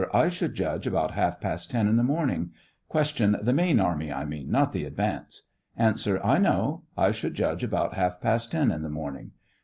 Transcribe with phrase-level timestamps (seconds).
[0.15, 2.53] I should judge ab'out half past ten in the morning.
[2.91, 3.37] Q.
[3.39, 5.49] The main army I mean, not the advance?
[5.77, 5.93] A.
[6.25, 9.33] I know; I should judge about half past ten in the morning.